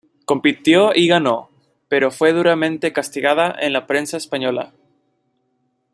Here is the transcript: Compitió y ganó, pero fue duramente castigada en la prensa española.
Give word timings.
Compitió 0.25 0.93
y 0.95 1.07
ganó, 1.07 1.51
pero 1.87 2.09
fue 2.09 2.33
duramente 2.33 2.91
castigada 2.91 3.55
en 3.59 3.71
la 3.71 3.85
prensa 3.85 4.17
española. 4.17 4.73